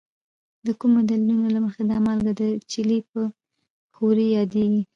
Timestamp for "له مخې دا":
1.55-1.97